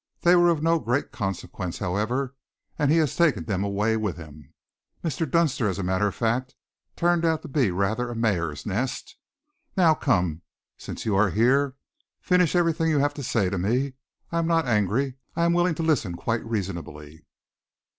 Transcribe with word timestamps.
They 0.21 0.35
were 0.35 0.49
of 0.49 0.63
no 0.63 0.79
great 0.79 1.11
consequence, 1.11 1.77
however, 1.77 2.33
and 2.79 2.89
he 2.89 2.97
has 2.97 3.15
taken 3.15 3.43
them 3.43 3.63
away 3.63 3.95
with 3.97 4.17
him. 4.17 4.51
Mr. 5.03 5.29
Dunster, 5.29 5.67
as 5.69 5.77
a 5.77 5.83
matter 5.83 6.07
of 6.07 6.15
fact, 6.15 6.55
turned 6.95 7.23
out 7.23 7.43
to 7.43 7.47
be 7.47 7.69
rather 7.69 8.09
a 8.09 8.15
mare's 8.15 8.65
nest. 8.65 9.15
Now, 9.77 9.93
come, 9.93 10.41
since 10.75 11.05
you 11.05 11.15
are 11.15 11.29
here, 11.29 11.75
finish 12.19 12.55
everything 12.55 12.89
you 12.89 12.97
have 12.97 13.13
to 13.13 13.21
say 13.21 13.51
to 13.51 13.59
me. 13.59 13.93
I 14.31 14.39
am 14.39 14.47
not 14.47 14.65
angry. 14.67 15.17
I 15.35 15.45
am 15.45 15.53
willing 15.53 15.75
to 15.75 15.83
listen 15.83 16.13
quite 16.15 16.43
reasonably." 16.43 17.23